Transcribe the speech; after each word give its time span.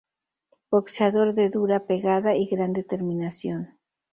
Boxeador 0.71 1.35
de 1.35 1.51
dura 1.51 1.79
pegada 1.85 2.35
y 2.35 2.47
gran 2.47 2.73
determinación. 2.73 3.77